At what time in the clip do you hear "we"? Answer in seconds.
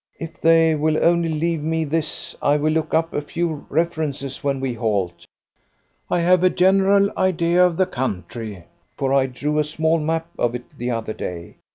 4.59-4.73